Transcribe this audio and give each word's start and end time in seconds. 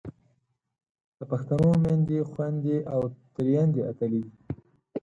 د 1.17 1.19
پښتنو 1.31 1.69
میندې، 1.83 2.17
خویندې 2.29 2.77
او 2.93 3.01
ترېیندې 3.35 3.81
اتلې 3.91 4.19
دي. 4.25 4.33